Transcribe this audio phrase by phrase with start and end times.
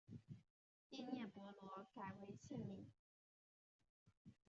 [0.89, 2.87] 第聂伯罗改为现名。